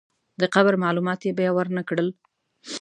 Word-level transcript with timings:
د 0.41 0.43
قبر 0.55 0.73
معلومات 0.83 1.19
یې 1.23 1.31
بیا 1.39 1.51
ورنکړل. 1.53 2.07